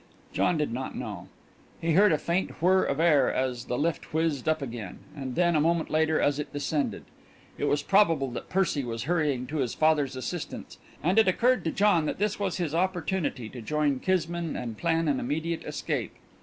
John 0.33 0.57
did 0.57 0.73
not 0.73 0.95
know. 0.95 1.27
He 1.79 1.91
heard 1.91 2.11
a 2.11 2.17
faint 2.17 2.59
whir 2.59 2.83
of 2.83 2.99
air 2.99 3.31
as 3.31 3.65
the 3.65 3.77
lift 3.77 4.15
whizzed 4.15 4.49
up 4.49 4.59
again, 4.59 4.97
and 5.15 5.35
then, 5.35 5.55
a 5.55 5.61
moment 5.61 5.91
later, 5.91 6.19
as 6.19 6.39
it 6.39 6.51
descended. 6.51 7.03
It 7.59 7.65
was 7.65 7.83
probable 7.83 8.31
that 8.31 8.49
Percy 8.49 8.83
was 8.83 9.03
hurrying 9.03 9.45
to 9.45 9.57
his 9.57 9.75
father's 9.75 10.15
assistance, 10.15 10.79
and 11.03 11.19
it 11.19 11.27
occurred 11.27 11.63
to 11.65 11.71
John 11.71 12.07
that 12.07 12.17
this 12.17 12.39
was 12.39 12.57
his 12.57 12.73
opportunity 12.73 13.47
to 13.49 13.61
join 13.61 13.99
Kismine 13.99 14.55
and 14.55 14.75
plan 14.75 15.07
an 15.07 15.19
immediate 15.19 15.63
escape. 15.65 16.15